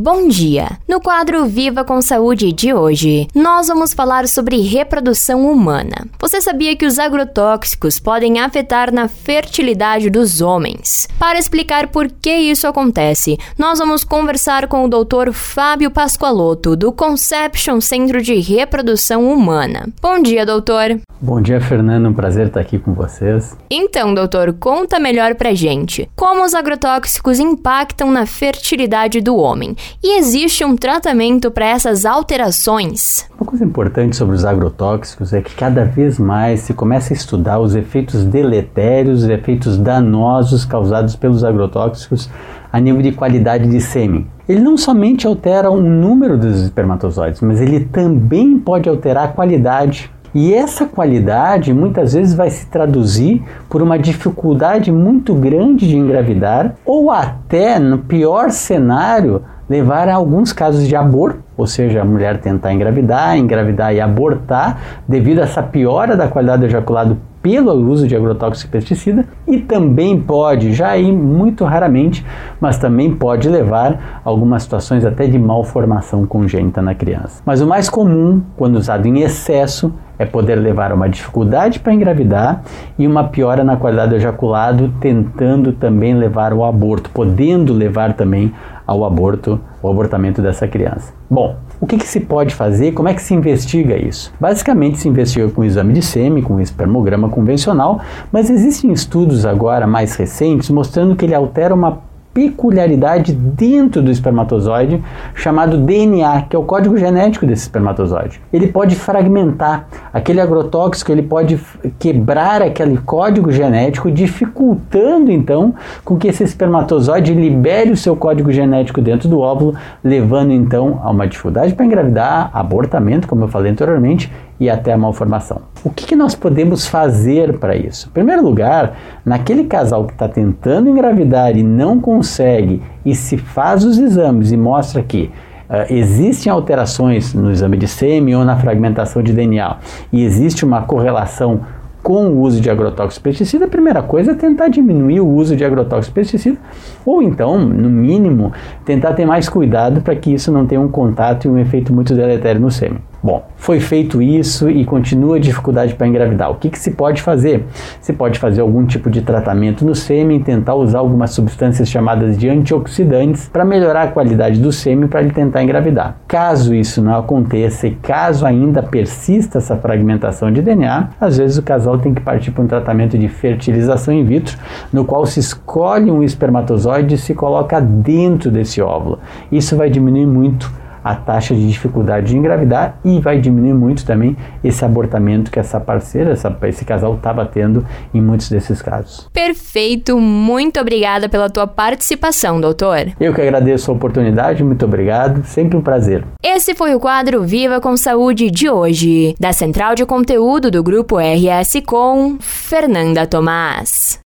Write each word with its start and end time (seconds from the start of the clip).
Bom 0.00 0.28
dia! 0.28 0.78
No 0.86 1.00
quadro 1.00 1.44
Viva 1.46 1.84
com 1.84 2.00
Saúde 2.00 2.52
de 2.52 2.72
hoje, 2.72 3.26
nós 3.34 3.66
vamos 3.66 3.92
falar 3.92 4.28
sobre 4.28 4.60
reprodução 4.60 5.50
humana. 5.50 6.06
Você 6.28 6.42
sabia 6.42 6.76
que 6.76 6.84
os 6.84 6.98
agrotóxicos 6.98 7.98
podem 7.98 8.38
afetar 8.38 8.92
na 8.92 9.08
fertilidade 9.08 10.10
dos 10.10 10.42
homens? 10.42 11.08
Para 11.18 11.38
explicar 11.38 11.88
por 11.88 12.06
que 12.10 12.30
isso 12.30 12.66
acontece, 12.66 13.38
nós 13.56 13.78
vamos 13.78 14.04
conversar 14.04 14.68
com 14.68 14.84
o 14.84 14.88
Dr. 14.90 15.32
Fábio 15.32 15.90
Pascoaloto, 15.90 16.76
do 16.76 16.92
Conception 16.92 17.80
Centro 17.80 18.20
de 18.20 18.34
Reprodução 18.40 19.26
Humana. 19.26 19.88
Bom 20.02 20.20
dia, 20.20 20.44
doutor! 20.44 21.00
Bom 21.20 21.40
dia, 21.40 21.60
Fernando. 21.60 22.10
Um 22.10 22.14
prazer 22.14 22.46
estar 22.46 22.60
aqui 22.60 22.78
com 22.78 22.92
vocês. 22.92 23.56
Então, 23.68 24.14
doutor, 24.14 24.52
conta 24.52 25.00
melhor 25.00 25.34
pra 25.34 25.52
gente. 25.52 26.08
Como 26.14 26.44
os 26.44 26.54
agrotóxicos 26.54 27.40
impactam 27.40 28.12
na 28.12 28.24
fertilidade 28.24 29.20
do 29.20 29.34
homem? 29.34 29.74
E 30.00 30.16
existe 30.16 30.64
um 30.64 30.76
tratamento 30.76 31.50
para 31.50 31.66
essas 31.66 32.06
alterações? 32.06 33.26
Uma 33.36 33.46
coisa 33.46 33.64
importante 33.64 34.14
sobre 34.14 34.36
os 34.36 34.44
agrotóxicos 34.44 35.32
é 35.32 35.42
que 35.42 35.56
cada 35.56 35.84
vez 35.84 36.17
mais 36.18 36.60
se 36.60 36.74
começa 36.74 37.12
a 37.12 37.16
estudar 37.16 37.58
os 37.58 37.74
efeitos 37.74 38.24
deletérios, 38.24 39.22
os 39.22 39.28
efeitos 39.28 39.76
danosos 39.76 40.64
causados 40.64 41.16
pelos 41.16 41.44
agrotóxicos 41.44 42.28
a 42.72 42.78
nível 42.78 43.00
de 43.00 43.12
qualidade 43.12 43.68
de 43.68 43.80
sêmen. 43.80 44.26
Ele 44.48 44.60
não 44.60 44.76
somente 44.76 45.26
altera 45.26 45.70
o 45.70 45.80
número 45.80 46.36
dos 46.36 46.62
espermatozoides, 46.62 47.40
mas 47.40 47.60
ele 47.60 47.80
também 47.80 48.58
pode 48.58 48.88
alterar 48.88 49.24
a 49.24 49.28
qualidade 49.28 50.10
e 50.34 50.52
essa 50.52 50.84
qualidade 50.84 51.72
muitas 51.72 52.12
vezes 52.12 52.34
vai 52.34 52.50
se 52.50 52.66
traduzir 52.66 53.42
por 53.68 53.80
uma 53.80 53.98
dificuldade 53.98 54.92
muito 54.92 55.34
grande 55.34 55.88
de 55.88 55.96
engravidar, 55.96 56.74
ou 56.84 57.10
até, 57.10 57.78
no 57.78 57.98
pior 57.98 58.50
cenário, 58.50 59.42
levar 59.68 60.08
a 60.08 60.14
alguns 60.14 60.52
casos 60.52 60.86
de 60.86 60.96
aborto, 60.96 61.40
ou 61.56 61.66
seja, 61.66 62.02
a 62.02 62.04
mulher 62.04 62.38
tentar 62.38 62.72
engravidar, 62.72 63.36
engravidar 63.36 63.94
e 63.94 64.00
abortar 64.00 64.78
devido 65.06 65.40
a 65.40 65.42
essa 65.42 65.62
piora 65.62 66.16
da 66.16 66.28
qualidade 66.28 66.60
do 66.60 66.66
ejaculado 66.66 67.18
pelo 67.42 67.72
uso 67.88 68.06
de 68.06 68.16
agrotóxico 68.16 68.68
e 68.68 68.72
pesticida 68.72 69.24
e 69.46 69.58
também 69.58 70.20
pode, 70.20 70.72
já 70.72 70.90
aí 70.90 71.10
muito 71.12 71.64
raramente, 71.64 72.24
mas 72.60 72.78
também 72.78 73.14
pode 73.14 73.48
levar 73.48 74.20
a 74.24 74.28
algumas 74.28 74.64
situações 74.64 75.04
até 75.04 75.26
de 75.26 75.38
malformação 75.38 76.26
congênita 76.26 76.82
na 76.82 76.94
criança. 76.94 77.42
Mas 77.46 77.60
o 77.60 77.66
mais 77.66 77.88
comum, 77.88 78.42
quando 78.56 78.76
usado 78.76 79.06
em 79.06 79.20
excesso, 79.20 79.92
é 80.18 80.26
poder 80.26 80.56
levar 80.56 80.90
a 80.90 80.94
uma 80.94 81.08
dificuldade 81.08 81.78
para 81.78 81.94
engravidar 81.94 82.62
e 82.98 83.06
uma 83.06 83.24
piora 83.24 83.62
na 83.62 83.76
qualidade 83.76 84.10
do 84.10 84.16
ejaculado, 84.16 84.92
tentando 85.00 85.72
também 85.72 86.14
levar 86.14 86.52
ao 86.52 86.64
aborto, 86.64 87.08
podendo 87.10 87.72
levar 87.72 88.14
também 88.14 88.52
ao 88.88 89.04
aborto, 89.04 89.60
o 89.82 89.90
abortamento 89.90 90.40
dessa 90.40 90.66
criança. 90.66 91.12
Bom, 91.28 91.56
o 91.78 91.86
que, 91.86 91.98
que, 91.98 92.08
se 92.08 92.20
pode 92.20 92.54
fazer? 92.54 92.92
Como 92.92 93.06
é 93.06 93.12
que 93.12 93.20
se 93.20 93.34
investiga 93.34 93.94
isso? 93.98 94.32
Basicamente 94.40 94.98
se 94.98 95.06
investiga 95.06 95.50
com 95.50 95.62
exame 95.62 95.92
de 95.92 96.00
sêmen, 96.00 96.42
com 96.42 96.58
espermograma 96.58 97.28
convencional, 97.28 98.00
mas 98.32 98.48
existem 98.48 98.90
estudos 98.90 99.44
agora 99.44 99.86
mais 99.86 100.16
recentes 100.16 100.70
mostrando 100.70 101.14
que 101.14 101.26
ele 101.26 101.34
altera 101.34 101.74
uma 101.74 102.00
peculiaridade 102.38 103.32
dentro 103.32 104.00
do 104.00 104.12
espermatozoide 104.12 105.02
chamado 105.34 105.76
DNA, 105.76 106.42
que 106.42 106.54
é 106.54 106.58
o 106.58 106.62
código 106.62 106.96
genético 106.96 107.44
desse 107.44 107.62
espermatozoide. 107.62 108.40
Ele 108.52 108.68
pode 108.68 108.94
fragmentar 108.94 109.88
aquele 110.12 110.40
agrotóxico, 110.40 111.10
ele 111.10 111.22
pode 111.22 111.58
quebrar 111.98 112.62
aquele 112.62 112.96
código 112.98 113.50
genético, 113.50 114.08
dificultando 114.08 115.32
então 115.32 115.74
com 116.04 116.16
que 116.16 116.28
esse 116.28 116.44
espermatozoide 116.44 117.34
libere 117.34 117.90
o 117.90 117.96
seu 117.96 118.14
código 118.14 118.52
genético 118.52 119.02
dentro 119.02 119.28
do 119.28 119.40
óvulo, 119.40 119.74
levando 120.04 120.52
então 120.52 121.00
a 121.02 121.10
uma 121.10 121.26
dificuldade 121.26 121.74
para 121.74 121.86
engravidar, 121.86 122.50
abortamento, 122.52 123.26
como 123.26 123.42
eu 123.42 123.48
falei 123.48 123.72
anteriormente, 123.72 124.30
e 124.60 124.68
até 124.68 124.92
a 124.92 124.98
malformação. 124.98 125.62
O 125.84 125.90
que, 125.90 126.06
que 126.06 126.16
nós 126.16 126.34
podemos 126.34 126.86
fazer 126.86 127.58
para 127.58 127.76
isso? 127.76 128.08
Em 128.08 128.12
primeiro 128.12 128.42
lugar, 128.42 128.96
naquele 129.24 129.64
casal 129.64 130.04
que 130.04 130.12
está 130.12 130.28
tentando 130.28 130.88
engravidar 130.88 131.56
e 131.56 131.62
não 131.62 132.00
consegue, 132.00 132.82
e 133.04 133.14
se 133.14 133.36
faz 133.36 133.84
os 133.84 133.98
exames 133.98 134.52
e 134.52 134.56
mostra 134.56 135.02
que 135.02 135.30
Uh, 135.68 135.84
existem 135.92 136.50
alterações 136.50 137.34
no 137.34 137.50
exame 137.50 137.76
de 137.76 137.86
sêmen 137.86 138.34
ou 138.34 138.42
na 138.42 138.56
fragmentação 138.56 139.22
de 139.22 139.34
DNA 139.34 139.76
e 140.10 140.24
existe 140.24 140.64
uma 140.64 140.80
correlação 140.80 141.60
com 142.02 142.28
o 142.28 142.40
uso 142.40 142.58
de 142.58 142.70
agrotóxico 142.70 143.22
pesticida, 143.22 143.66
a 143.66 143.68
primeira 143.68 144.02
coisa 144.02 144.32
é 144.32 144.34
tentar 144.34 144.68
diminuir 144.68 145.20
o 145.20 145.28
uso 145.28 145.54
de 145.54 145.62
agrotóxico 145.62 146.14
pesticida, 146.14 146.56
ou 147.04 147.22
então, 147.22 147.58
no 147.58 147.90
mínimo, 147.90 148.50
tentar 148.84 149.12
ter 149.12 149.26
mais 149.26 149.46
cuidado 149.46 150.00
para 150.00 150.16
que 150.16 150.32
isso 150.32 150.50
não 150.50 150.64
tenha 150.66 150.80
um 150.80 150.88
contato 150.88 151.44
e 151.44 151.50
um 151.50 151.58
efeito 151.58 151.92
muito 151.92 152.14
deletério 152.14 152.62
no 152.62 152.70
sêmen. 152.70 153.00
Bom, 153.20 153.44
foi 153.56 153.80
feito 153.80 154.22
isso 154.22 154.70
e 154.70 154.84
continua 154.84 155.36
a 155.36 155.40
dificuldade 155.40 155.94
para 155.94 156.06
engravidar. 156.06 156.50
O 156.52 156.54
que, 156.54 156.70
que 156.70 156.78
se 156.78 156.92
pode 156.92 157.20
fazer? 157.20 157.64
Se 158.00 158.12
pode 158.12 158.38
fazer 158.38 158.60
algum 158.60 158.86
tipo 158.86 159.10
de 159.10 159.22
tratamento 159.22 159.84
no 159.84 159.94
sêmen, 159.94 160.40
tentar 160.40 160.76
usar 160.76 161.00
algumas 161.00 161.32
substâncias 161.32 161.88
chamadas 161.88 162.38
de 162.38 162.48
antioxidantes 162.48 163.48
para 163.48 163.64
melhorar 163.64 164.02
a 164.04 164.08
qualidade 164.08 164.60
do 164.60 164.70
sêmen 164.70 165.08
para 165.08 165.20
ele 165.20 165.32
tentar 165.32 165.64
engravidar. 165.64 166.16
Caso 166.28 166.72
isso 166.72 167.02
não 167.02 167.18
aconteça 167.18 167.88
e 167.88 167.96
caso 167.96 168.46
ainda 168.46 168.84
persista 168.84 169.58
essa 169.58 169.76
fragmentação 169.76 170.52
de 170.52 170.62
DNA, 170.62 171.08
às 171.20 171.38
vezes 171.38 171.58
o 171.58 171.62
casal 171.62 171.98
tem 171.98 172.14
que 172.14 172.20
partir 172.20 172.52
para 172.52 172.62
um 172.62 172.68
tratamento 172.68 173.18
de 173.18 173.26
fertilização 173.28 174.14
in 174.14 174.24
vitro, 174.24 174.56
no 174.92 175.04
qual 175.04 175.26
se 175.26 175.40
escolhe 175.40 176.08
um 176.08 176.22
espermatozoide 176.22 177.16
e 177.16 177.18
se 177.18 177.34
coloca 177.34 177.80
dentro 177.80 178.48
desse 178.48 178.80
óvulo. 178.80 179.18
Isso 179.50 179.76
vai 179.76 179.90
diminuir 179.90 180.26
muito 180.26 180.72
a 181.02 181.14
taxa 181.14 181.54
de 181.54 181.66
dificuldade 181.66 182.28
de 182.28 182.36
engravidar 182.36 182.98
e 183.04 183.20
vai 183.20 183.40
diminuir 183.40 183.74
muito 183.74 184.04
também 184.04 184.36
esse 184.62 184.84
abortamento 184.84 185.50
que 185.50 185.58
essa 185.58 185.80
parceira, 185.80 186.32
essa, 186.32 186.56
esse 186.64 186.84
casal 186.84 187.14
estava 187.14 187.44
tendo 187.46 187.84
em 188.12 188.20
muitos 188.20 188.48
desses 188.48 188.82
casos. 188.82 189.28
Perfeito, 189.32 190.18
muito 190.18 190.80
obrigada 190.80 191.28
pela 191.28 191.50
tua 191.50 191.66
participação, 191.66 192.60
doutor. 192.60 193.08
Eu 193.18 193.34
que 193.34 193.40
agradeço 193.40 193.90
a 193.90 193.94
oportunidade, 193.94 194.62
muito 194.62 194.84
obrigado, 194.84 195.44
sempre 195.44 195.76
um 195.76 195.80
prazer. 195.80 196.24
Esse 196.42 196.74
foi 196.74 196.94
o 196.94 197.00
quadro 197.00 197.42
Viva 197.42 197.80
com 197.80 197.96
Saúde 197.96 198.50
de 198.50 198.68
hoje, 198.68 199.34
da 199.38 199.52
Central 199.52 199.94
de 199.94 200.04
Conteúdo 200.04 200.70
do 200.70 200.82
Grupo 200.82 201.16
RS 201.18 201.82
com 201.86 202.36
Fernanda 202.40 203.26
Tomás. 203.26 204.27